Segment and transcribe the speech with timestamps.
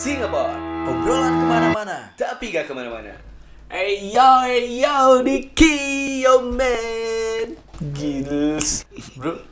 [0.00, 0.56] Singapore
[0.88, 1.96] Obrolan ke mana-mana.
[2.16, 3.12] Tapi gak ke mana-mana
[3.68, 5.76] Hey yo, hey yo, Diki,
[6.24, 7.52] yo man.
[7.92, 8.88] Gils.
[9.20, 9.44] Bro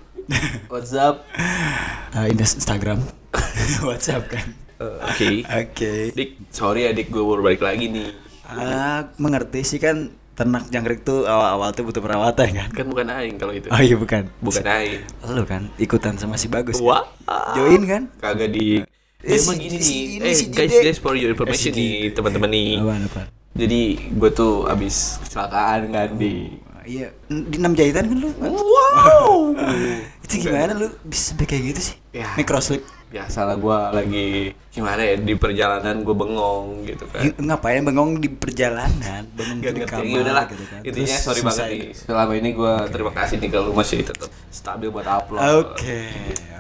[0.73, 1.21] What's up?
[2.17, 3.05] Uh, ini Instagram.
[3.85, 4.57] What's up kan?
[4.81, 6.17] eh, Oke Oke.
[6.17, 8.09] Dik, sorry ya Dik, gue baru balik lagi nih
[8.49, 12.69] Ah, mengerti sih kan ternak jangkrik tuh awal-awal tuh butuh perawatan kan?
[12.73, 14.33] Kan bukan Aing kalau itu Oh iya bukan.
[14.41, 16.81] Bukan Aing Lu kan ikutan sama si bagus.
[16.81, 17.05] Wah
[17.53, 18.09] Join kan?
[18.17, 18.81] Kagak di
[19.19, 20.85] Eh, si- emang gini si- nih ini Eh si guys, Jide.
[20.85, 23.27] guys for your information Eh, si nih teman-teman nih Apaan apaan?
[23.53, 26.55] Jadi gue tuh abis kecelakaan kan di
[26.87, 28.31] Iya, di enam jahitan kan lu?
[28.39, 29.53] Wow
[30.25, 31.97] Itu gimana lu bisa sampai kayak gitu sih?
[32.15, 32.31] Ya.
[32.35, 32.81] Microslip.
[33.09, 34.29] Biasa lah gue lagi
[34.69, 39.25] Gimana ya di perjalanan gue bengong gitu kan Ngapain bengong di perjalanan?
[39.33, 40.81] Bengong Gak di kamar ya udahlah gitu kan.
[40.83, 44.89] Intinya Terus sorry banget nih Selama ini gue terima kasih nih kalau masih tetap stabil
[44.89, 46.01] buat upload Oke.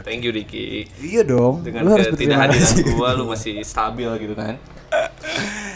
[0.00, 1.60] Thank you Ricky Iya dong.
[1.60, 4.56] Dengan lu harus ketidakhadiran gue lu masih stabil gitu kan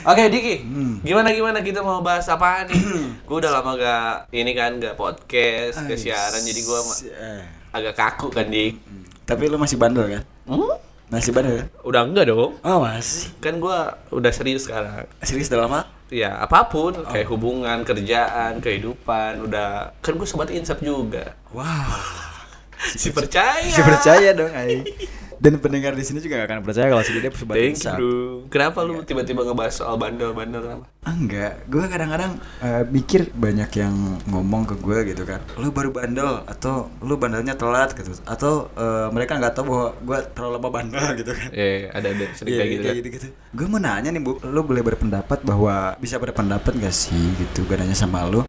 [0.03, 0.99] Oke Diki, Hmm.
[0.99, 2.75] gimana gimana kita mau bahas apa nih?
[3.23, 6.79] gue udah lama gak ini kan gak podcast, gak siaran, jadi gue
[7.13, 8.83] Eh, agak kaku kan Dik.
[9.23, 10.23] Tapi lu masih bandel kan?
[10.43, 10.72] Hmm?
[11.13, 11.45] Masih kan?
[11.85, 12.57] Udah enggak dong?
[12.65, 13.29] Oh masih.
[13.39, 15.05] Kan gue udah serius sekarang.
[15.21, 15.85] Serius dalam hal?
[16.09, 17.05] Ya apa pun, Oh.
[17.05, 21.37] kayak hubungan, kerjaan, kehidupan, udah kan gue sobat insaf juga.
[21.53, 21.93] Wow.
[22.83, 23.61] Si percaya.
[23.63, 24.53] Si percaya dong.
[25.43, 27.97] Dan pendengar di sini juga gak akan percaya kalau si dia sobat Thank you, insaf.
[27.99, 28.47] bro.
[28.47, 30.87] Kenapa lu tiba-tiba ngebahas soal bandel-bandel apa?
[31.03, 33.91] Ah, Enggak, gue kadang-kadang eh, mikir banyak yang
[34.25, 39.11] ngomong ke gue gitu kan Lu baru bandel, atau lu bandelnya telat gitu Atau eh,
[39.11, 42.59] mereka nggak tahu bahwa gue terlalu lama bandel gitu kan Eh, ada ada sering Iya,
[42.63, 42.87] kayak gitu.
[42.87, 42.95] kan?
[42.95, 43.27] gitu, gitu.
[43.51, 47.75] Gue mau nanya nih bu, lu boleh berpendapat bahwa bisa berpendapat gak sih gitu Gue
[47.75, 48.47] nanya sama lu.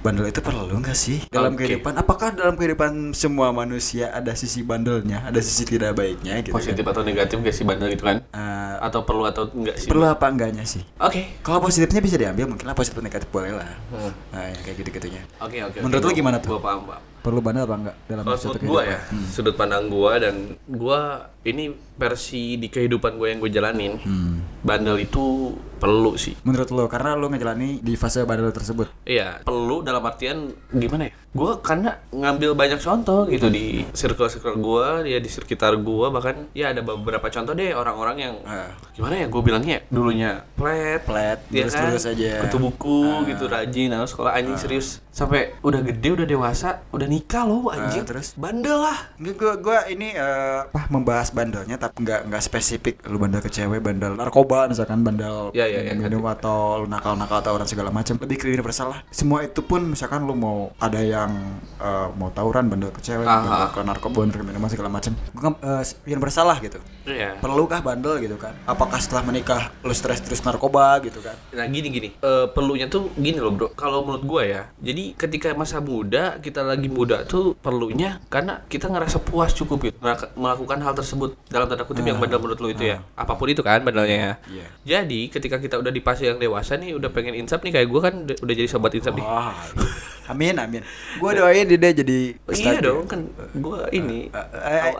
[0.00, 1.68] Bandel itu perlu nggak sih dalam Oke.
[1.68, 1.92] kehidupan?
[1.92, 6.56] Apakah dalam kehidupan semua manusia ada sisi bandelnya, ada sisi tidak baiknya gitu?
[6.56, 6.96] Positif kan?
[6.96, 8.24] atau negatif gak sih bandel gitu kan?
[8.26, 9.92] Eh, Atau perlu atau enggak sih?
[9.92, 10.80] perlu apa enggaknya sih?
[10.96, 11.36] Oke.
[11.44, 13.68] Kalau positifnya bisa diambil, mungkin lah positif negatif boleh lah.
[13.92, 14.12] Hmm.
[14.32, 15.22] Nah, ya, kayak gitu-gitunya.
[15.36, 15.78] Oke oke.
[15.78, 16.06] Menurut oke.
[16.06, 16.48] lu Gua- gimana tuh?
[16.50, 16.98] Gua paham pak.
[17.20, 19.26] Perlu bandel apa enggak dalam menurut gua ya, Hmm.
[19.28, 20.34] sudut pandang gua dan
[20.64, 21.00] gua
[21.44, 24.00] ini versi di kehidupan gua yang gue jalanin.
[24.00, 24.40] Hmm.
[24.60, 26.36] Bandel itu perlu sih.
[26.42, 28.88] Menurut lo, karena lo ngejalani di fase bandel tersebut.
[29.02, 31.12] Iya, perlu dalam artian gimana ya?
[31.30, 36.70] Gua karena ngambil banyak contoh gitu di circle-circle gua, ya di sekitar gua bahkan ya
[36.70, 38.72] ada beberapa contoh deh orang-orang yang Ah.
[38.92, 42.12] gimana ya gue bilangnya ya, dulunya flat Flat, ya lurus-lurus kan?
[42.12, 42.32] aja.
[42.42, 43.18] kutu buku Ah.
[43.24, 48.02] gitu rajin lalu sekolah anjing serius sampai udah gede udah dewasa udah nikah loh anjing
[48.02, 48.34] Ah, terus?
[48.34, 48.98] bandel lah
[49.34, 53.80] gua, gua ini eh, apa membahas bandelnya tapi nggak nggak spesifik lu bandel ke cewek,
[53.80, 58.14] bandel narkoba misalkan bandel Ya, ya, ya, minum atau lu nakal-nakal atau orang segala macam.
[58.16, 59.00] Lebih ke universal lah.
[59.10, 61.30] Semua itu pun misalkan lu mau ada yang
[61.76, 65.12] eh, mau tawuran bandel ke cewek, Ah, bandel ke narkoba, bandel ke minuman segala macam.
[65.12, 66.78] Eh, universal lah gitu.
[67.04, 67.38] Iya.
[67.38, 68.54] Perlukah bandel gitu kan?
[68.64, 71.34] Apakah setelah menikah lu stres terus narkoba gitu kan?
[71.50, 73.68] Nah gini gini, Eh, perlunya tuh gini loh bro.
[73.72, 78.86] Kalau menurut gua ya, jadi ketika masa muda kita lagi muda tuh perlunya karena kita
[78.86, 82.68] ngerasa puas cukup gitu melak- melakukan hal tersebut dalam tanda kutip yang bandel menurut lu
[82.72, 83.02] itu ya.
[83.14, 84.32] Apa pun itu kan bandelnya ya.
[84.48, 84.66] Iya.
[84.84, 88.00] Jadi ketika kita udah di fase yang dewasa nih, udah pengen insaf nih kayak gua
[88.10, 89.24] kan udah jadi sobat insaf nih.
[89.24, 89.54] Wah,
[90.32, 90.82] amin amin.
[91.18, 93.20] Gua doain dia deh jadi Oh, iya dong kan
[93.58, 94.30] gua ini.
[94.30, 94.92] Eh,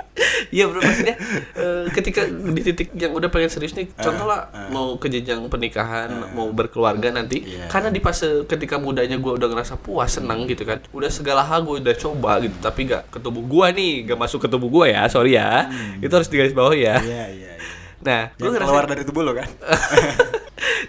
[0.48, 1.16] Iya bro maksudnya
[1.54, 4.68] eh, ketika di titik yang udah pengen serius nih contoh lah eh.
[4.68, 7.66] mau ke jenjang pernikahan mau berkeluarga nanti Iya.
[7.66, 11.62] karena di fase ketika mudanya gue udah ngerasa puas senang gitu kan udah segala hal
[11.62, 14.86] gue udah coba gitu tapi gak ke tubuh gue nih gak masuk ke tubuh gue
[14.90, 15.66] ya sorry ya
[15.98, 17.52] itu harus digaris bawah ya Iya iya iya.
[17.98, 19.48] nah gue ngerasa keluar dari tubuh lo kan?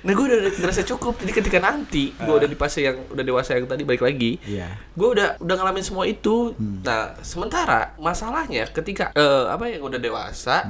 [0.02, 3.54] nah gue udah ngerasa cukup jadi ketika nanti gue udah di fase yang udah dewasa
[3.54, 4.68] yang tadi balik lagi Iya.
[4.92, 10.66] gue udah udah ngalamin semua itu nah sementara masalahnya ketika eh, apa yang udah dewasa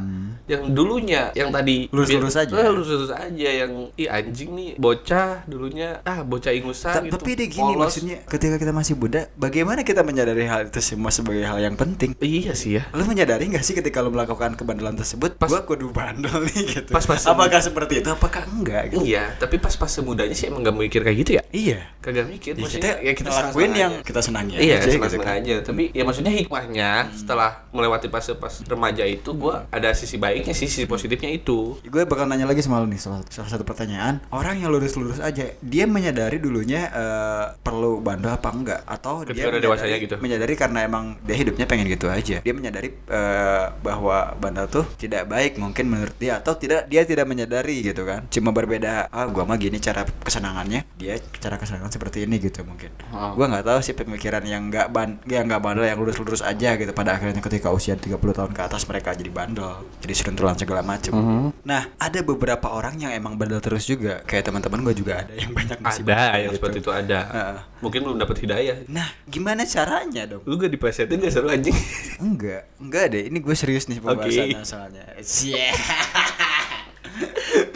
[0.45, 2.53] yang dulunya yang tadi Lurus-lurus biar- aja.
[2.57, 7.31] eh, lurus-lurus aja yang ih anjing nih bocah dulunya ah bocah ingusan Ta- gitu Tapi
[7.33, 7.83] dia gini polos.
[7.89, 12.15] maksudnya ketika kita masih muda, bagaimana kita menyadari hal itu semua sebagai hal yang penting?
[12.19, 15.35] iya sih ya Lu menyadari nggak sih ketika lu melakukan kebandelan tersebut?
[15.35, 16.89] Pas- gua kudu bandel nih gitu.
[16.89, 18.09] Pas-pas apakah seperti itu?
[18.09, 18.89] Apakah enggak?
[18.89, 19.03] Gitu?
[19.07, 21.79] Iya tapi pas pas semudanya sih emang gak mikir kayak gitu ya Iya.
[21.97, 24.05] kagak mikir Ya, maksudnya kita, ya kita senang-senang yang aja.
[24.05, 25.39] kita senangi Iya, aja gitu senang-senang kan.
[25.41, 25.55] aja.
[25.61, 30.65] Tapi ya maksudnya hikmahnya setelah melewati fase pas remaja itu, gua ada sisi baiknya sih,
[30.65, 31.75] sisi positifnya itu.
[31.81, 34.23] Gue bakal nanya lagi sama lu nih salah, salah satu pertanyaan.
[34.29, 38.81] Orang yang lurus-lurus aja, dia menyadari dulunya eh, perlu bandel apa enggak?
[38.85, 40.15] Atau Ketika dia udah menyadari, dewasanya gitu.
[40.17, 42.37] menyadari karena emang dia hidupnya pengen gitu aja.
[42.39, 47.25] Dia menyadari eh, bahwa bandel tuh tidak baik mungkin menurut dia atau tidak dia tidak
[47.25, 48.23] menyadari gitu kan.
[48.29, 52.61] Cuma berbeda kayak ah gua mah gini cara kesenangannya dia cara kesenangan seperti ini gitu
[52.61, 53.33] mungkin Oh.
[53.33, 56.89] gua nggak tahu sih pemikiran yang nggak ban yang nggak bandel yang lurus-lurus aja gitu
[56.91, 61.11] pada akhirnya ketika usia 30 tahun ke atas mereka jadi bandel jadi seruntulan segala macem
[61.13, 61.61] Mhm.
[61.61, 65.51] nah ada beberapa orang yang emang bandel terus juga kayak teman-teman gua juga ada yang
[65.51, 66.55] banyak ngasih Ada yang gitu.
[66.57, 67.19] seperti itu ada.
[67.23, 67.57] Heeh.
[67.77, 68.75] Mungkin belum dapat hidayah.
[68.87, 71.73] nah gimana caranya dong Lu gak diplesetin gak seru anjing?
[72.17, 73.21] Enggak, enggak deh.
[73.29, 74.65] Ini gue serius nih pembahasannya Oke.
[74.65, 75.03] soalnya.
[75.43, 75.73] Yeah.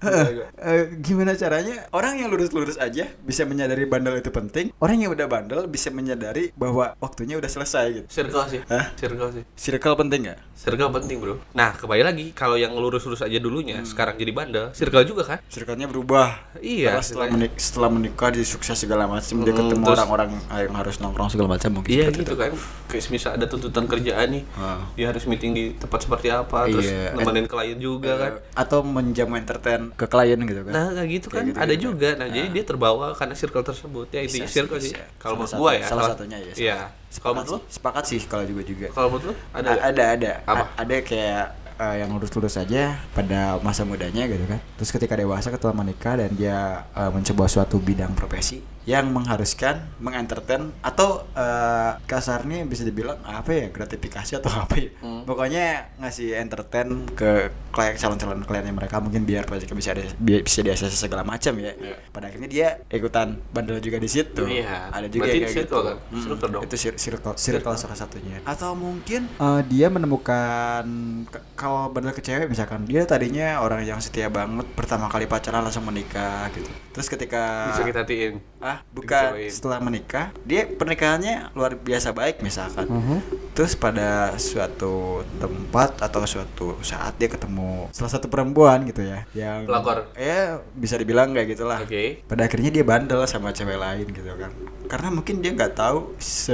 [0.00, 5.26] Eh, gimana caranya orang yang lurus-lurus aja bisa menyadari bandel itu penting orang yang udah
[5.26, 8.60] bandel bisa menyadari bahwa waktunya udah selesai gitu Circle sih.
[8.66, 8.92] Hah?
[8.94, 9.44] Circle sih.
[9.54, 11.36] circle penting nggak Circle penting bro.
[11.50, 15.38] Nah kembali lagi kalau yang lurus-lurus aja dulunya sekarang jadi bandel, circle juga kan?
[15.46, 19.80] circle-nya berubah Iya, Karena setelah menik setelah menikah di sukses segala macam dia Hmm, ketemu
[19.82, 22.34] terus- orang-orang yang harus nongkrong segala macam mungkin Iya gitu itu.
[22.34, 22.52] kan.
[22.86, 24.82] Kayak misal ada tuntutan kerjaan nih, Ah.
[24.92, 27.14] dia harus meeting di tempat seperti apa, terus Iya.
[27.14, 28.32] nemenin klien juga kan.
[28.34, 31.74] Eh, atau menjamu entertain ke klien gitu kan Nah kayak gitu kan Kayak gitu ada
[31.74, 32.08] juga.
[32.08, 32.08] juga.
[32.18, 34.06] Nah jadi dia terbawa karena circle tersebut.
[34.10, 34.94] Ya sih, circle sih.
[35.16, 35.86] Kalau menurut gua ya.
[35.86, 36.76] salah satunya ya, Iya.
[36.84, 37.58] Kalau sepakat menurut lu?
[37.58, 39.70] sih, sepakat sih kalau juga juga Kalau menurut lu ada?
[39.82, 40.30] Ada ada
[40.78, 41.44] ada kayak
[41.80, 46.30] eh, yang lurus-lurus aja pada masa mudanya gitu kan terus ketika dewasa ketika menikah dan
[46.36, 53.50] dia eh, mencoba suatu bidang profesi yang mengharuskan mengentertain atau eh, kasarnya bisa dibilang apa
[53.50, 55.24] ya gratifikasi atau apa ya Hmm.
[55.24, 55.64] pokoknya
[55.96, 60.68] ngasih entertain ke klien calon-calon kliennya mereka mungkin biar proyeknya bisa ada bi- bisa di
[60.90, 61.96] segala macam ya Iya.
[62.10, 64.90] pada akhirnya dia ikutan bandel juga di situ Iya.
[64.90, 65.96] ada juga Berarti yang kayak circle gitu kan?
[66.10, 66.62] Mm, Circle dong.
[66.62, 70.84] itu cir- circle circle salah satunya atau mungkin eh, dia menemukan
[71.26, 75.60] ke- kalau bandel ke cewek misalkan dia tadinya orang yang setia banget pertama kali pacaran
[75.60, 78.34] langsung menikah gitu terus ketika Bisa kita hatiin.
[78.70, 79.50] Ah bukan Dikecewain.
[79.50, 83.18] setelah menikah dia pernikahannya luar biasa baik misalkan Mhm.
[83.52, 89.64] terus pada suatu tempat atau suatu saat dia ketemu salah satu perempuan gitu ya yang
[89.64, 90.06] Pelakor.
[90.14, 90.38] ya
[90.72, 92.22] bisa dibilang kayak gitulah Oke.
[92.24, 94.54] pada akhirnya dia bandel sama cewek lain gitu kan
[94.90, 96.50] karena mungkin dia nggak tahu se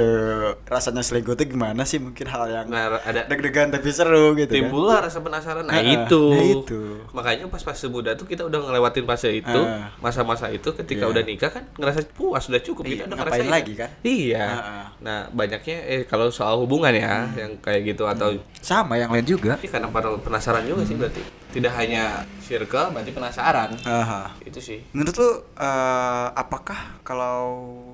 [0.63, 4.57] rasanya selingkuh itu gimana sih mungkin hal yang Nah ada deg-degan tapi seru gitu kan
[4.61, 5.65] timbullah rasa penasaran.
[5.65, 6.23] Nah, Heeh, itu.
[6.29, 6.81] nah itu.
[7.11, 9.61] Makanya pas fase muda tuh kita udah ngelewatin fase itu,
[9.97, 11.11] masa-masa itu ketika Iya.
[11.11, 13.49] udah nikah kan ngerasa puas sudah cukup Iya, kita udah ngapain ngerasain.
[13.49, 13.89] lagi kan?
[14.01, 14.45] Iya.
[14.45, 14.85] Ah.
[14.99, 19.55] Nah, banyaknya eh kalau soal hubungan ya yang kayak gitu atau sama yang lain juga
[19.55, 21.21] Tapi karena pada penasaran juga sih berarti.
[21.47, 23.69] Tidak hanya circle berarti penasaran.
[23.81, 24.35] Aha.
[24.43, 24.83] Itu sih.
[24.91, 27.39] Menurut lu eh, apakah kalau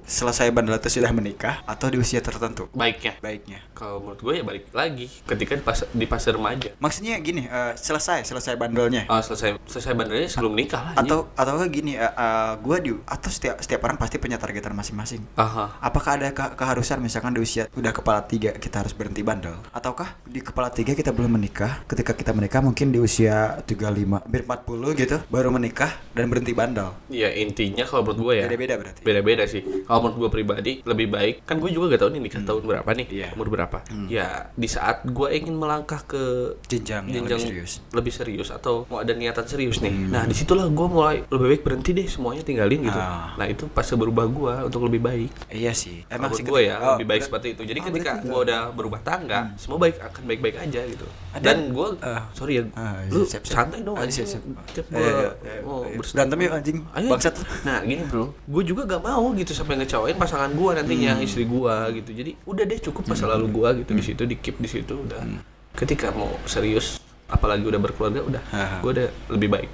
[0.03, 3.15] selesai bandel itu sudah menikah atau di usia tertentu Baiknya.
[3.19, 3.59] baiknya?
[3.73, 6.69] Kalau menurut gue ya balik lagi ketika di fase, di fase remaja.
[6.77, 9.07] Maksudnya gini, eh, selesai selesai bandelnya.
[9.07, 10.93] Oh, selesai selesai bandelnya sebelum nikah lah.
[10.95, 15.23] Atau atau gini, eh, eh, gua di atau setiap setiap orang pasti punya targetan masing-masing.
[15.35, 15.79] Aha.
[15.79, 19.55] Apakah ada ke- keharusan misalkan di usia udah kepala tiga kita harus berhenti bandel?
[19.71, 21.83] Ataukah di kepala tiga kita belum menikah?
[21.85, 26.93] Ketika kita menikah mungkin di usia 35, hampir 40 gitu baru menikah dan berhenti bandel.
[27.07, 29.01] Ya intinya kalau menurut gue ya Beda-beda berarti.
[29.01, 29.61] beda-beda sih.
[29.93, 32.89] Kalau menurut gue pribadi lebih baik kan gue juga gak tahu nih nikah tahun berapa
[32.91, 33.27] nih, Iya.
[33.31, 33.77] umur berapa.
[34.07, 37.71] Ya di saat gue ingin melangkah ke Jenjang lebih serius.
[37.91, 39.93] lebih serius atau mau ada niatan serius nih.
[40.09, 42.97] Nah di situlah gue mulai lebih baik berhenti deh semuanya tinggalin gitu.
[42.97, 43.35] Ah.
[43.35, 45.29] Nah itu pas berubah gue untuk lebih baik.
[45.47, 46.01] Iya sih.
[46.07, 47.61] Emang sih gue ya ketika- lebih oh, baik seperti itu.
[47.63, 51.05] Jadi oh, ketika gue udah berubah tangga, semua baik akan baik-baik aja gitu.
[51.31, 52.25] Ada- Dan gue ah.
[52.33, 53.53] sorry ya, Ah, lu siap, siap.
[53.61, 54.25] santai dong anjing.
[54.25, 54.43] siap, siap.
[54.71, 56.77] Tiap Eh, gue eh, eh, mau bers- berantem yuk anjing.
[57.03, 57.35] Bangsat.
[57.61, 61.23] Nah gini bro, gue juga gak mau gitu sampai ngecewain pasangan gue nantinya Hmm.
[61.23, 62.09] istri gue gitu.
[62.11, 65.19] Jadi udah deh cukup masa lalu gue gitu di situ di keep di situ udah.
[65.19, 65.43] Hmm.
[65.73, 68.41] Ketika mau serius, apalagi udah berkeluarga udah,
[68.79, 69.69] gue udah lebih baik.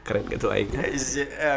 [0.00, 0.72] Keren gitu aing.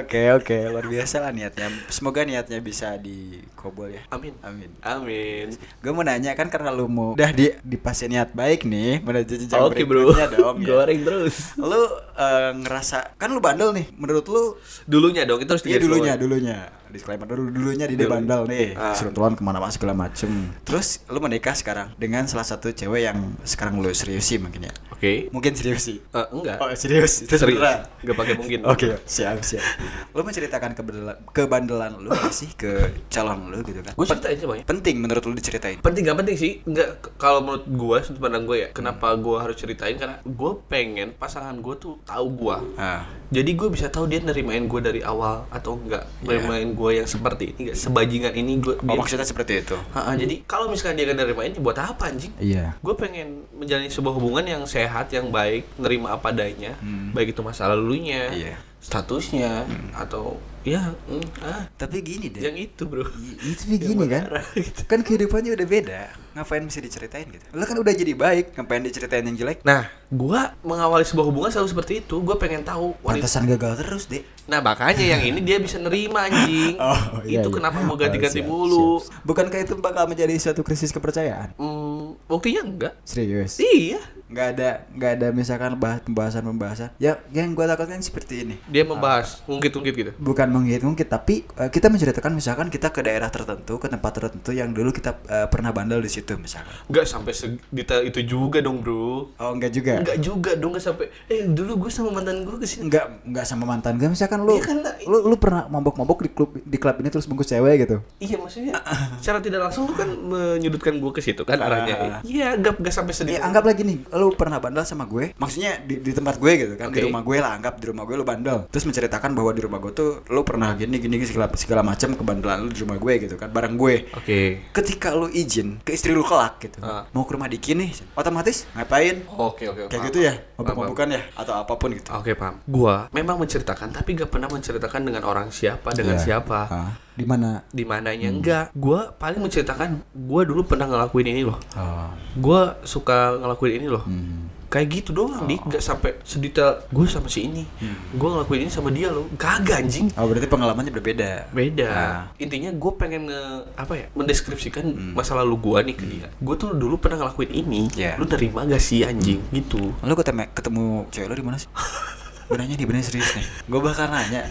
[0.04, 1.72] Oke oke luar biasa lah niatnya.
[1.88, 4.04] Semoga niatnya bisa dikobol ya.
[4.12, 4.36] Amin.
[4.44, 4.68] Amin.
[4.84, 5.56] Amin.
[5.80, 9.40] Gue mau nanya kan karena lu mau udah di di pasien niat baik nih menuju
[9.40, 10.56] jenjang Oke bro, berikutnya dong.
[10.60, 10.68] ya.
[10.68, 11.56] goreng terus.
[11.56, 11.80] Lu
[12.12, 13.88] eh, ngerasa kan lu bandel nih.
[13.96, 14.44] Menurut lu
[14.84, 16.58] Dulunya dong, itu harus Iya dulunya, dulunya.
[16.92, 18.12] Disclaimer dulu dulunya di Dulu.
[18.12, 18.68] bandel nih.
[18.76, 18.92] Ah.
[18.92, 20.28] Seruntulan ke mana-mana segala macem.
[20.62, 24.74] Terus lu menikah sekarang dengan salah satu cewek yang sekarang lu seriusi mungkin ya.
[24.92, 25.32] Oke.
[25.32, 25.98] Mungkin serius sih.
[25.98, 26.60] Eh, enggak.
[26.60, 27.58] Oh serius, itu Serius.
[27.58, 27.80] beneran.
[28.02, 28.60] Gak pakai mungkin.
[28.66, 29.64] Oke, siap siap.
[30.12, 33.94] Lu menceritakan kebandelan, kebandelan lu sih ke calon lu gitu kan?
[33.94, 34.62] Gue ceritain aja bang.
[34.62, 35.78] Penting menurut lu diceritain.
[35.80, 36.60] Penting gak penting sih?
[36.64, 37.02] Enggak.
[37.16, 38.70] Kalau menurut gue, sudut pandang gue ya.
[38.72, 39.96] Kenapa gue harus ceritain?
[39.96, 42.58] Karena gue pengen pasangan gue tuh tahu gue.
[42.76, 46.04] Ah, Jadi gue bisa tahu dia nerimain gue dari awal atau enggak.
[46.22, 48.76] Nerimain gue yang seperti ini, enggak sebajingan ini gue.
[48.76, 49.78] oh maksudnya seperti itu.
[49.94, 52.34] Ha-ha, jadi kalau misalkan dia gak nerimain, ya buat apa anjing?
[52.42, 52.74] Iya.
[52.82, 56.74] gue pengen menjalani sebuah hubungan yang sehat yang baik nerima apa adanya
[57.12, 58.56] baik itu masa lalunya Iya.
[58.82, 62.42] Statusnya atau ya mm, ah, Tapi gini deh.
[62.42, 63.02] yang itu bro.
[63.02, 64.30] I- itu begini kan?
[64.58, 64.82] gitu.
[64.86, 66.02] kan kehidupannya udah beda.
[66.32, 67.46] Ngapain mesti diceritain gitu?
[67.52, 69.62] Lo kan udah jadi baik ngapain diceritain yang jelek?
[69.62, 72.16] Nah gua mengawali sebuah hubungan selalu seperti itu.
[72.20, 76.76] Gua pengen tahu pantesan gagal terus deh nah makanya yang ini dia bisa nerima anjing.
[76.82, 77.56] Oh, iya, itu iya.
[77.56, 79.00] kenapa mau Oh, ganti-ganti mulu?
[79.00, 79.22] siap.
[79.24, 81.54] bukankah itu bakal menjadi suatu krisis kepercayaan?
[81.56, 82.94] Hmm, buktinya enggak.
[83.02, 83.58] Serius?
[83.58, 88.56] Iya nggak ada nggak ada misalkan bahas pembahasan pembahasan ya yang gue takutkan seperti ini.
[88.72, 90.12] Dia membahas ungkit-ungkit gitu?
[90.16, 94.72] Bukan mengungkit-ungkit tapi eh, kita menceritakan misalkan kita ke daerah tertentu ke tempat tertentu yang
[94.72, 96.72] dulu kita eh, pernah bandel di situ misalkan.
[96.88, 99.36] Enggak sampai sedetail itu juga dong bro.
[99.36, 100.00] Oh enggak juga?
[100.00, 103.46] Enggak juga dong enggak sampai eh dulu gue sama mantan gue ke sini enggak enggak
[103.46, 106.96] sama mantan gue misalkan lu Iya kan, lu lu pernah mabok-mabok di klub di klub
[107.04, 107.98] ini terus bungkus cewek gitu?
[108.24, 108.80] Iya maksudnya
[109.20, 112.22] secara tidak langsung lu kan menyudutkan gue ke situ kan arahnya.
[112.24, 113.36] Iya, enggak enggak sampai sedih.
[113.38, 116.74] Ya anggap lagi nih, lu pernah bandel sama gue, maksudnya di, di tempat gue gitu
[116.78, 117.10] kan, di Oke.
[117.10, 118.70] rumah gue lah, anggap di rumah gue lu bandel.
[118.70, 122.62] Terus menceritakan bahwa di rumah gue tuh lu pernah gini gini segala segala macam kebandelan
[122.62, 124.06] lu di rumah gue gitu kan, bareng gue.
[124.14, 124.70] Oke.
[124.70, 127.10] Ketika lu izin ke istri lu kelak gitu, Ah.
[127.10, 129.26] mau ke rumah Diki nih, otomatis ngapain?
[129.32, 129.82] Oke, oke.
[129.86, 132.10] Kayak paham, gitu ya, mabuk-mabukan ya, atau apa pun gitu.
[132.14, 132.62] Oke, paham.
[132.64, 136.24] Gua memang menceritakan tapi gak pernah menceritakan dengan orang siapa dengan Iya.
[136.24, 136.60] siapa.
[136.68, 137.62] Ah, di mana?
[137.70, 138.66] Di mananya enggak.
[138.72, 141.60] Gua paling menceritakan gua dulu pernah ngelakuin ini loh.
[141.76, 142.10] Oh.
[142.36, 144.04] Gua suka ngelakuin ini loh.
[144.04, 144.48] Hmm.
[144.72, 145.68] Kayak gitu doang, Dik.
[145.68, 147.68] Gak sampai sedetail gue sama si ini.
[148.16, 149.28] Gua ngelakuin ini sama dia loh.
[149.36, 150.08] Kagak anjing.
[150.16, 151.52] Oh, berarti pengalamannya berbeda.
[151.52, 152.24] beda Ah.
[152.40, 153.42] intinya gue pengen nge,
[153.76, 157.82] apa ya mendeskripsikan masa lalu gue nih ke dia gue tuh dulu pernah ngelakuin ini
[157.92, 158.16] Yeah.
[158.16, 161.68] lu nerima gak sih anjing gitu Lu ketemu ketemu cewek lu di mana sih?
[162.52, 163.48] gue nanya nih bener serius nih.
[163.64, 164.44] Gue bakal nanya.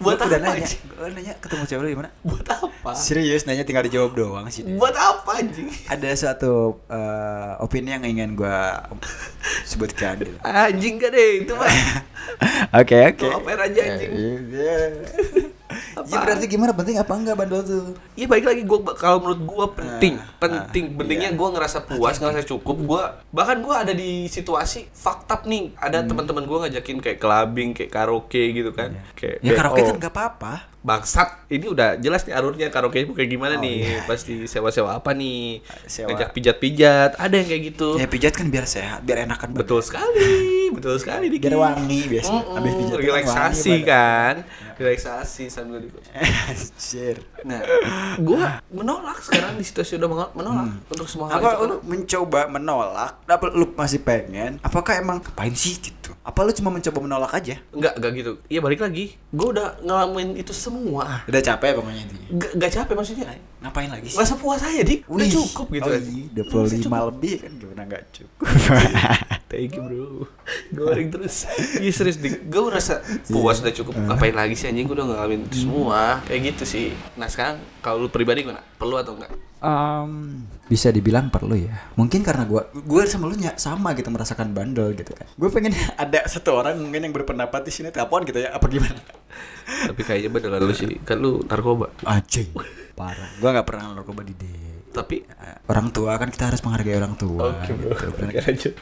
[0.00, 0.66] Buat Gua udah apa, nanya.
[0.72, 2.10] Gue nanya ketemu cewek lu di mana?
[2.22, 4.64] buat apa Serius nanya tinggal dijawab doang sih.
[4.72, 8.58] buat apa anjing Ada suatu eh, opini yang ingin gue
[9.62, 10.16] sebutkan.
[10.16, 10.32] gitu.
[10.40, 11.68] anjing gak deh itu mah
[12.80, 13.26] Oke oke.
[13.28, 14.12] Apain aja, anjing?
[15.94, 16.08] Iya.
[16.08, 17.92] Ya berarti gimana penting apa enggak bandel tuh?
[18.12, 21.36] Iya baik lagi gue kalau menurut gue penting Ah, penting ah, pentingnya iya.
[21.36, 24.88] gue ngerasa puas ngerasa cukup gue bahkan gue ada di situasi
[25.28, 25.78] up nih Hmm.
[25.78, 30.10] ada teman-teman gue ngajakin kayak clubbing kayak karaoke gitu kan kayak Ya karaoke kan nggak
[30.10, 30.54] apa-apa.
[30.82, 33.86] Bangsat, ini udah jelas nih alurnya karaoke kayak gimana Oh, nih?
[33.86, 34.02] iya.
[34.02, 35.62] Pasti sewa-sewa apa nih?
[35.86, 36.10] Sewa.
[36.10, 37.88] Ngajak pijat-pijat, ada yang kayak gitu.
[37.94, 39.54] Ya pijat kan biar sehat, biar enakan.
[39.54, 40.26] Betul sekali,
[40.70, 41.46] betul sekali Diki.
[41.46, 42.30] Biar wangi biasa.
[42.34, 44.34] Mm-mm, Habis pijat kan relaksasi wangi kan,
[44.82, 47.22] relaksasi sambil di Anjir.
[47.42, 47.62] Nah,
[48.18, 51.40] gua menolak sekarang di situasi udah menol- menolak untuk semua hal Hmm.
[51.40, 51.64] Apa itu.
[51.64, 53.12] lu mencoba menolak?
[53.24, 54.58] Apa lu masih pengen?
[54.60, 56.18] Apakah emang ngapain sih gitu?
[56.26, 57.62] Apa lu cuma mencoba menolak aja?
[57.70, 58.32] Enggak, enggak gitu.
[58.50, 59.14] Iya balik lagi.
[59.30, 61.22] Gua udah ngalamin itu semua.
[61.30, 62.28] Udah capek pokoknya intinya.
[62.34, 63.26] Enggak, enggak capek maksudnya.
[63.62, 64.18] Ngapain lagi sih?
[64.18, 65.06] Rasa puas aja, Dik.
[65.06, 65.30] Udah Wih.
[65.30, 67.02] cukup gitu oh, iya, Udah 25 cukup.
[67.14, 68.46] lebih kan gimana nggak cukup.
[69.52, 70.24] Thank you bro
[70.72, 71.44] Goreng terus
[71.76, 75.44] Iya serius dik Gue merasa puas udah cukup Ngapain lagi sih anjing Gue udah ngalamin
[75.44, 76.86] itu semua Kayak gitu sih
[77.20, 78.64] Nah sekarang Kalau lu pribadi gimana?
[78.80, 79.28] Perlu atau enggak?
[79.62, 81.86] Um, bisa dibilang perlu ya.
[81.94, 85.22] Mungkin karena gua gua sama lu nya sama gitu merasakan bandel gitu kan.
[85.38, 85.70] Gue pengen
[86.02, 88.98] ada satu orang mungkin yang berpendapat di sini telepon gitu ya apa gimana?
[89.62, 92.50] Tapi kayaknya bener lu sih Kan lu narkoba Anjing.
[92.98, 93.30] Parah.
[93.38, 94.34] Gua nggak pernah narkoba di
[94.92, 95.24] Tapi
[95.70, 97.54] orang tua kan kita harus menghargai orang tua.
[97.54, 98.12] Oke bro gitu.
[98.12, 98.74] Oke, lanjut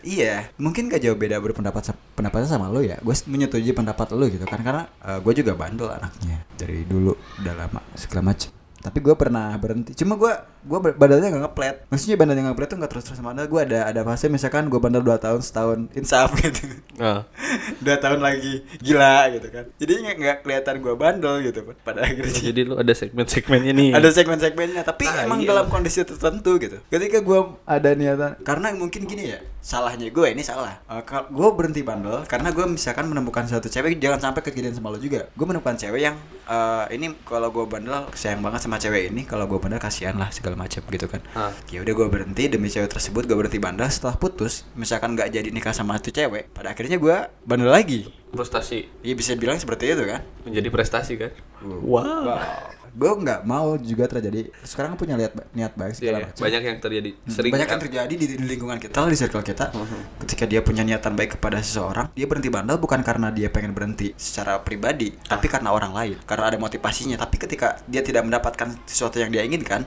[0.00, 2.96] Iya, mungkin gak jauh beda berpendapat pendapatnya sama lo ya.
[3.04, 4.88] Gue menyetujui pendapat lo gitu kan karena
[5.20, 8.48] gue juga bandel anaknya dari dulu udah lama segala macam.
[8.80, 9.92] Tapi gue pernah berhenti.
[9.92, 11.76] Cuma gue gue bandelnya nggak ngeplet.
[11.92, 13.46] Maksudnya bandelnya nggak ngeplet tuh nggak terus terus bandel.
[13.46, 16.64] Gue ada ada fase misalkan gue bandel 2 tahun setahun insaf gitu.
[16.96, 17.28] Ah.
[17.84, 19.64] Dua tahun lagi gila gitu kan.
[19.76, 22.40] Jadi nggak nggak kelihatan gue bandel gitu pada akhirnya.
[22.40, 25.48] Jadi lu ada segmen-segmennya nih Ada segmen-segmennya, tapi Ah, emang iya.
[25.50, 26.78] dalam kondisi tertentu gitu.
[26.86, 30.80] Ketika gua ada niatan, karena mungkin gini ya, salahnya gue ini salah.
[31.30, 35.26] gue berhenti bandel karena gue misalkan menemukan satu cewek, jangan sampai kejadian sama lo juga.
[35.34, 36.16] Gue menemukan cewek yang
[36.50, 40.34] eh, ini kalau gue bandel sayang banget sama cewek ini, kalau gue bandel kasihan lah
[40.34, 41.22] segala macam gitu kan.
[41.38, 41.54] Ah.
[41.70, 43.86] Ya udah gue berhenti demi cewek tersebut, gue berhenti bandel.
[43.86, 47.16] Setelah putus, misalkan nggak jadi nikah sama itu cewek, pada akhirnya gue
[47.46, 48.10] bandel lagi.
[48.30, 50.22] Frustasi Ya bisa bilang seperti itu kan.
[50.46, 52.30] Menjadi prestasi kan Wow,
[52.92, 54.50] gue nggak mau juga terjadi.
[54.60, 56.26] Sekarang punya lihat niat baik Iya, segala iya.
[56.26, 56.42] macam.
[56.42, 57.72] Banyak yang terjadi Hmm, Sering banyak kan?
[57.72, 59.66] yang terjadi di, di lingkungan kita di circle kita.
[60.18, 64.14] Ketika dia punya niatan baik kepada seseorang dia berhenti bandel bukan karena dia pengen berhenti
[64.14, 67.16] secara pribadi tapi karena orang lain karena ada motivasinya.
[67.16, 69.86] Tapi ketika dia tidak mendapatkan sesuatu yang dia inginkan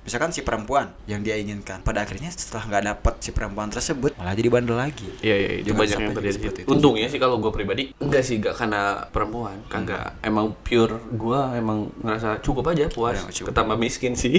[0.00, 4.32] misalkan si perempuan yang dia inginkan pada akhirnya setelah nggak dapat si perempuan tersebut malah
[4.32, 5.08] jadi bandel lagi.
[5.20, 6.34] Iya iya itu Jangan banyak yang terjadi.
[6.34, 6.68] seperti itu.
[6.68, 7.82] Untungnya sih kalau gue pribadi.
[7.98, 10.18] Enggak sih enggak karena perempuan, kagak.
[10.20, 13.16] Emang pure gue emang ngerasa cukup aja puas.
[13.16, 13.50] Mah cukup.
[13.50, 14.38] Ketambah miskin sih.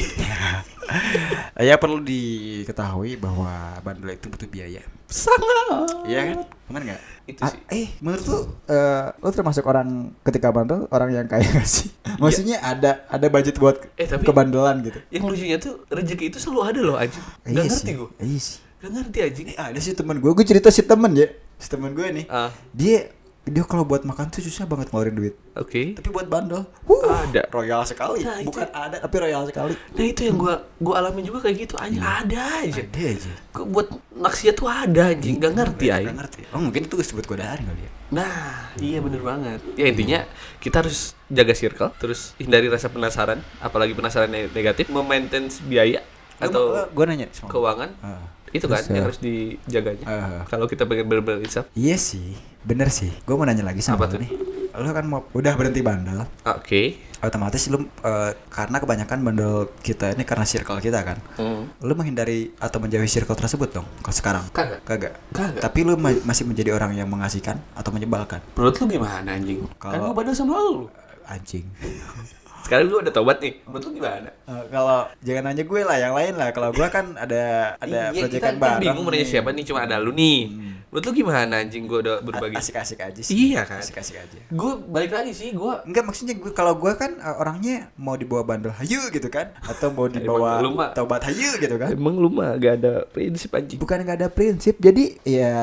[1.59, 4.81] ya perlu diketahui bahwa bandel itu butuh biaya.
[5.05, 6.05] Sangat.
[6.05, 6.37] Iya kan?
[6.65, 7.01] Benar nggak?
[7.25, 7.59] Itu sih.
[7.67, 9.87] eh, menurut lu, eh, lu termasuk orang
[10.23, 11.89] ketika bandel orang yang kaya gak sih?
[12.17, 14.97] Maksudnya ada ada budget buat Eh, tapi- kebandelan gitu?
[15.09, 17.21] Yang lucunya tuh rezeki itu selalu ada loh anjing.
[17.43, 18.09] Gak Iya ngerti gue.
[18.19, 18.57] Iya sih.
[18.79, 19.45] Gak ngerti anjing.
[19.47, 22.49] Eh, ada sih teman gue, gue cerita si temen ya, si temen gue nih, Ah,
[22.71, 25.35] dia dia kalau buat makan tuh susah banget ngeluarin duit.
[25.53, 25.95] oke.
[25.95, 27.47] Tapi buat bandel, wuh, Ada.
[27.49, 28.21] royal sekali.
[28.21, 29.73] Nah, itu- Bukan ada, tapi royal sekali.
[29.73, 32.79] Nah itu yang gua gua alamin juga kayak gitu anjing ada aja.
[32.79, 33.31] Ada aja.
[33.49, 36.09] Gua buat naksir tuh ada anjing, gak ngerti Gak aja.
[36.13, 36.39] ngerti.
[36.49, 37.91] Oh mungkin itu disebut godaan kali ya.
[38.09, 39.59] Nah, iya bener banget.
[39.75, 40.19] Ya intinya
[40.57, 46.01] kita harus jaga circle, terus hindari rasa penasaran, apalagi penasaran ne- negatif, memaintain biaya
[46.37, 47.89] atau gue nanya keuangan.
[47.99, 48.21] Ah.
[48.49, 49.03] Itu kan Terus, yang ya.
[49.05, 50.05] harus dijaganya.
[50.05, 50.41] Ah.
[50.45, 51.69] Kalau kita pengen bener-bener insaf.
[51.73, 53.09] Iya sih, bener sih.
[53.21, 54.19] Gue mau nanya lagi sama Apa tuh?
[54.19, 54.31] nih.
[54.71, 56.95] Lu kan mau udah berhenti bandel, Oke.
[57.19, 61.17] otomatis lu eh, karena kebanyakan bandel kita ini karena circle kita kan.
[61.35, 61.67] Hmm.
[61.79, 64.43] Lu menghindari atau menjauhi circle tersebut dong kalau sekarang?
[64.49, 64.79] Kagak.
[64.83, 65.13] Kagak.
[65.29, 65.59] Kagak.
[65.59, 68.39] Tapi lu ma- masih menjadi orang yang mengasihkan atau menyebalkan?
[68.55, 69.59] Menurut lu gimana anjing?
[69.75, 70.87] Kan Kalau- gua badal sama lu.
[71.27, 71.65] Anjing.
[72.69, 73.53] Sekarang lu udah tobat nih.
[73.65, 74.29] Menurut lu gimana?
[74.29, 76.49] Eh, kalau jangan nanya gue lah, yang lain lah.
[76.53, 78.81] Kalau gue kan ada ada iya, proyekan kan bareng.
[78.85, 79.31] bingung mau nanya nih.
[79.33, 80.39] siapa nih, cuma ada lu nih.
[80.53, 80.79] Hmm.
[80.89, 82.57] Menurut lu gimana anjing gua udah berbagi?
[82.57, 83.53] Asik-asik aja sih.
[83.53, 83.77] Iya kan?
[83.77, 84.37] Asik-asik aja.
[84.49, 88.41] Gue balik lagi sih, gue Enggak maksudnya gue kalau gue kan eh, orangnya mau dibawa
[88.41, 90.57] bandel hayu gitu kan atau mau dibawa
[90.97, 91.93] tobat hayu gitu kan.
[91.93, 93.77] Emang lu mah gak ada prinsip anjing.
[93.77, 94.81] Bukan nggak ada prinsip.
[94.81, 95.53] Jadi ya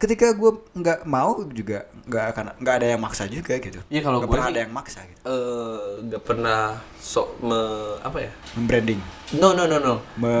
[0.00, 3.78] ketika gue nggak mau juga nggak akan nggak ada yang maksa juga gitu.
[3.92, 5.20] Iya, kalau gue pernah sih- ada yang maksa gitu.
[5.22, 5.78] Eh,
[6.10, 6.41] gak pernah
[6.98, 7.60] sok me
[8.02, 8.32] apa ya?
[8.54, 9.00] Membranding,
[9.34, 9.94] No no no no.
[10.20, 10.32] me,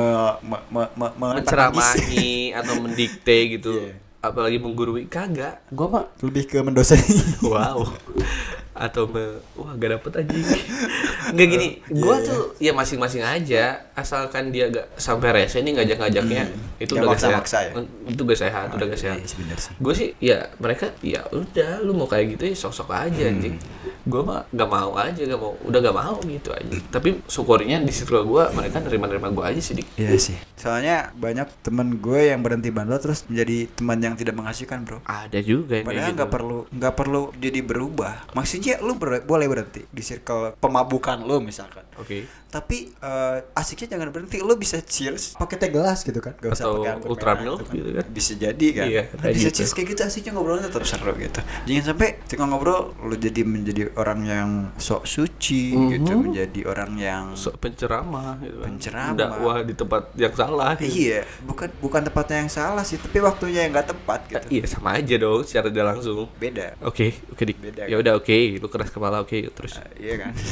[0.46, 3.72] me, me, me, Menceramahi atau mendikte gitu.
[3.74, 3.94] Iya.
[4.22, 5.66] Apalagi menggurui kagak.
[5.74, 7.02] Gua mah lebih ke mendosai.
[7.42, 7.82] wow.
[8.72, 9.20] Atau me
[9.52, 10.42] wah gak dapet anjing.
[11.32, 13.62] Enggak gini, gua Iya, tuh ya masing-masing aja
[13.92, 16.42] asalkan dia gak sampai rese nih ngajak-ngajaknya
[16.78, 17.32] itu Nggak udah gak sehat.
[17.38, 17.72] maksa-maksa ya?
[18.08, 19.18] Itu gak sehat, udah gak sehat.
[19.18, 19.72] Iya, bener sih.
[19.76, 23.32] gue sih ya mereka ya udah lu mau kayak gitu ya sok-sok aja Hmm.
[23.32, 23.56] anjing
[24.02, 27.92] gue mah gak mau aja gak mau udah gak mau gitu aja tapi syukurnya di
[27.92, 30.34] circle gue mereka nerima-nerima gue aja sih Iya sih.
[30.54, 35.02] Soalnya banyak teman gue yang berhenti bandel terus menjadi teman yang tidak mengasihkan, Bro.
[35.02, 38.14] ada juga Padahal kayak nggak gitu perlu nggak perlu jadi berubah.
[38.32, 41.82] Maksudnya lu ber- boleh berhenti di circle pemabukan lu misalkan.
[41.94, 44.36] oke Tapi eh, asiknya jangan berhenti.
[44.38, 46.36] Lu bisa cheers pakai teh gelas gitu kan.
[46.36, 48.04] Gak usah Atau pakai anggur ultra merah milk gitu kan.
[48.06, 48.86] Bisa jadi kan.
[48.86, 49.56] Iya, Nah, bisa gitu.
[49.56, 51.40] cheers kayak gitu asiknya ngobrolnya tetap seru gitu.
[51.64, 56.20] Jangan sampai ketika ngobrol lu jadi menjadi orang yang sok suci gitu, Mhm.
[56.28, 59.16] menjadi orang yang sok penceramah gitu kan Penceramah.
[59.16, 60.92] dakwah di tempat yang salah gitu.
[61.08, 64.46] Iya, bukan bukan tempatnya yang salah sih, tapi waktunya yang nggak tepat gitu.
[64.52, 66.76] iya sama aja dong secara tidak langsung Beda.
[66.78, 70.32] oke oke dik Beda, ya udah oke lu keras kepala oke terus Uh, iya kan?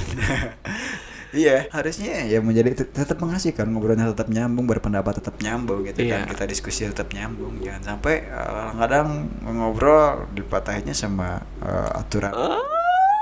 [1.30, 6.26] Iya, harusnya ya menjadi tet- tetap mengasihkan ngobrolnya tetap nyambung, berpendapat tetap nyambung gitu Iya.
[6.26, 6.34] kan.
[6.34, 7.54] Kita diskusi tetap nyambung.
[7.62, 12.58] Jangan sampai uh, kadang ngobrol dipatahinnya sama uh, aturan Ah.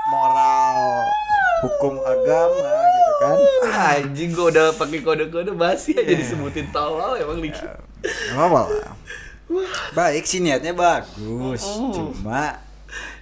[0.09, 1.05] moral,
[1.61, 3.37] hukum agama gitu kan.
[4.01, 6.17] anjing gue udah pakai kode-kode basi aja Iya.
[6.17, 7.77] disebutin tolol emang Gak
[8.33, 8.93] apa-apa lah.
[9.91, 11.93] Baik sih niatnya bagus, Oh.
[11.93, 12.57] cuma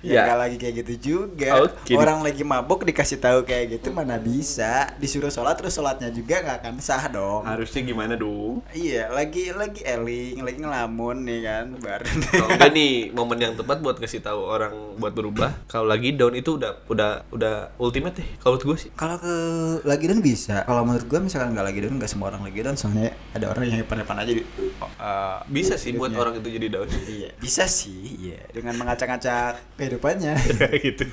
[0.05, 0.23] Ya.
[0.27, 1.65] nggak lagi kayak gitu juga.
[1.65, 1.93] Oke.
[1.97, 4.93] Orang lagi mabuk dikasih tahu kayak gitu mana bisa.
[4.97, 7.43] Disuruh sholat terus sholatnya juga nggak akan sah dong.
[7.47, 12.05] harusnya gimana dong Iya, lagi lagi eling, lagi ngelamun nih kan, baru.
[12.53, 15.53] Enggak nih momen yang tepat buat kasih tahu orang buat berubah.
[15.65, 18.29] Kalau lagi down itu udah udah udah ultimate deh.
[18.41, 18.89] Kalau gue sih.
[18.93, 19.35] Kalau ke
[19.83, 20.63] lagi down bisa.
[20.65, 22.75] Kalau menurut gua misalkan nggak lagi down, nggak semua orang lagi down.
[22.75, 24.43] Soalnya ada orang yang depan-depan aja di.
[24.81, 26.87] oh, eh, Bisa sih buat orang itu jadi down.
[26.87, 28.17] Iya, bisa sih.
[28.17, 29.53] Iya, dengan mengacak-acak
[29.87, 30.35] kehidupannya.
[30.85, 31.03] gitu.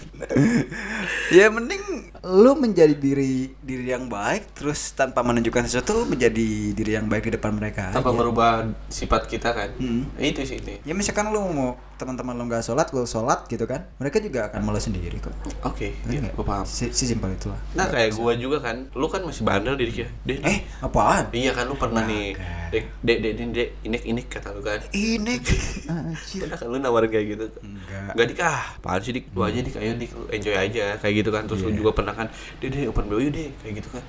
[1.38, 6.98] ya mending lu menjadi diri diri yang baik terus tanpa menunjukkan sesuatu lu menjadi diri
[6.98, 7.94] yang baik di depan mereka.
[7.94, 8.18] Tanpa aja.
[8.18, 8.52] merubah
[8.90, 9.70] sifat kita kan.
[9.78, 10.10] Hmm.
[10.18, 10.82] Itu sih ini.
[10.82, 14.60] Ya misalkan lu mau teman-teman lu nggak sholat, lu sholat gitu kan, mereka juga akan
[14.60, 15.32] malu sendiri kok.
[15.64, 16.62] Oke, Ngerti iya, gue paham.
[16.62, 17.56] Si, si simpel itu lah.
[17.72, 20.08] Nah kayak gua juga kan, lu kan masih bandel diri ya.
[20.22, 21.32] Dek, Eh, apaan?
[21.32, 22.68] Iya kan lu pernah nih, Kagak.
[22.70, 24.76] dek, dek, dek, dek, dek, inek, inek kata lu kan.
[24.90, 25.34] Ini
[25.88, 26.44] anjir.
[26.44, 27.46] Pernah kan lu nawarin kayak gitu?
[27.58, 28.12] Enggak.
[28.12, 31.30] Enggak dik ah, apaan sih dik, lu aja dik, ayo dik, enjoy aja kayak gitu
[31.32, 31.42] kan.
[31.48, 31.78] Terus lu Iya.
[31.80, 32.26] juga pernah kan,
[32.60, 34.02] dek dek open BO yuk deh, kayak gitu kan.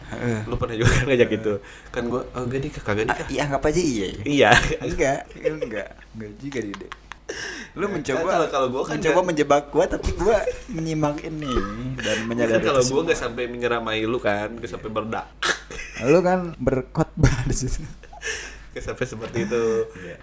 [0.43, 1.53] Lu pernah juga kan ngajak gitu.
[1.89, 3.27] Kan gua, oh enggak dik, kagak dik ah.
[3.31, 4.05] Iya anggap aja iya.
[4.05, 4.21] ya.
[4.25, 4.49] Iya.
[4.83, 6.89] Enggak, enggak, enggak juga dia.
[7.73, 10.37] Lu Kan mencoba kalau- kalau gua kan mencoba nggak- menjebak gua tapi gua
[10.69, 11.51] menyimak ini
[11.97, 13.03] dan Kan menyadari kalau itu gua semua.
[13.03, 15.27] nggak sampai menyeramai lu kan, nggak sampai berdak.
[16.03, 17.81] lu kan berkhotbah di situ.
[18.83, 19.63] Sampai seperti itu.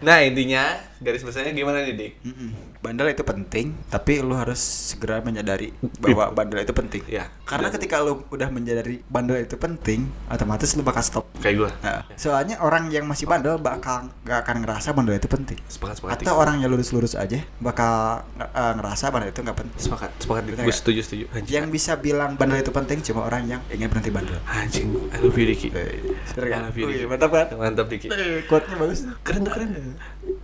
[0.04, 2.12] Nah intinya garis besarnya gimana nih dik?
[2.26, 2.50] Mm-mm.
[2.82, 5.70] Bandel itu penting, tapi lu harus segera menyadari
[6.02, 7.02] bahwa bandel itu penting.
[7.06, 7.30] Ya.
[7.46, 11.24] Karena ketika lu udah menyadari bandel itu penting, otomatis lu bakal stop.
[11.38, 11.70] Kayak gua.
[11.78, 15.58] Nah, soalnya orang yang masih bandel bakal gak akan ngerasa bandel itu penting.
[15.70, 16.26] Sepakat sepakat.
[16.26, 19.78] Atau orang yang lurus-lurus aja bakal eh, ngerasa bandel itu nggak penting.
[19.78, 20.42] sepakat sepakat.
[20.58, 21.24] Gue setuju setuju.
[21.38, 21.54] Anjing.
[21.54, 24.38] Yang bisa bilang bandel itu penting cuma orang yang ingin berhenti bandel.
[24.50, 24.90] Anjing.
[25.14, 25.68] I love you Diki.
[25.70, 26.98] Bener I love you, Diki.
[27.04, 27.46] Wih, mantap kan?
[27.54, 28.10] Mantap Diki.
[28.48, 29.00] Quote-nya bagus.
[29.22, 29.70] Keren tuh keren.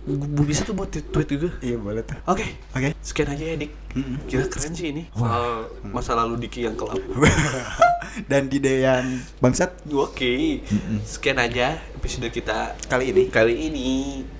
[0.09, 1.49] Gue bisa tuh buat tweet juga.
[1.61, 2.17] Iya boleh tuh.
[2.25, 2.45] Oke.
[2.75, 2.95] Oke.
[2.99, 3.71] Sekian aja ya Dik.
[4.27, 5.03] Kira keren sih ini.
[5.13, 6.97] Soal masa lalu Diki yang kelam.
[8.29, 10.65] Dan di Deyan Bangsat Oke.
[11.05, 13.87] Sekian aja episode kita kali ini kali ini.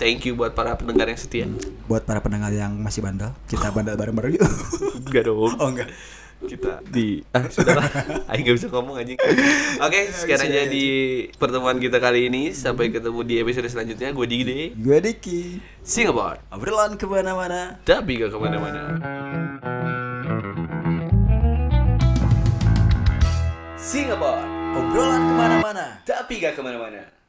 [0.00, 1.46] Thank you buat para pendengar yang setia.
[1.86, 4.46] buat para pendengar yang masih bandel, kita bandel bareng-bareng yuk.
[5.06, 5.54] Enggak dong.
[5.58, 5.90] oh enggak.
[6.44, 6.80] Kita.
[6.88, 7.84] Di ah sudahlah.
[8.32, 9.18] Aing gak bisa ngomong anjing.
[9.80, 10.86] Oke sekian aja di
[11.36, 12.56] pertemuan kita kali ini.
[12.56, 14.12] Sampai ketemu di episode selanjutnya.
[14.16, 15.60] Gue Digde Gue Diki.
[15.84, 16.40] Singapore.
[16.52, 17.80] Obrolan ke mana-mana.
[17.84, 18.82] tapi gak ke mana-mana.
[23.76, 24.44] Singapore.
[24.70, 25.86] Obrolan ke mana-mana.
[26.06, 27.19] tapi gak ke mana-mana